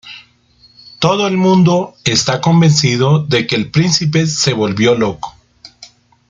Todo 0.97 1.27
el 1.27 1.37
mundo 1.37 1.93
está 2.03 2.41
convencido 2.41 3.23
de 3.23 3.45
que 3.45 3.55
el 3.55 3.69
príncipe 3.69 4.25
se 4.25 4.51
volvió 4.51 4.95
loco. 4.95 5.35